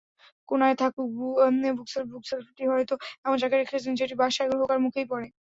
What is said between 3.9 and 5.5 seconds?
যেটি বাসায় ঢোকার মুখেই পড়ে।